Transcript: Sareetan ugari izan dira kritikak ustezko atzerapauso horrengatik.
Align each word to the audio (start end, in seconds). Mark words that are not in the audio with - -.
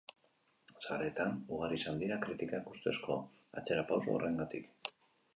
Sareetan 0.85 1.35
ugari 1.57 1.77
izan 1.81 1.99
dira 2.03 2.17
kritikak 2.23 2.71
ustezko 2.71 3.17
atzerapauso 3.61 4.15
horrengatik. 4.15 4.91